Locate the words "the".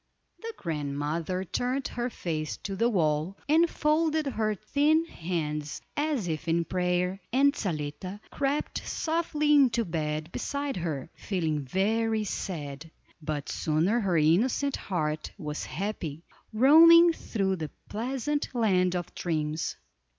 0.39-0.53, 2.75-2.89, 17.57-17.69